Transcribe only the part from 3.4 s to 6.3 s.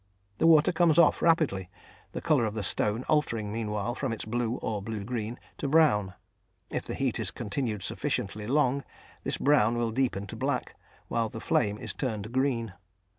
meanwhile from its blue or blue green to brown.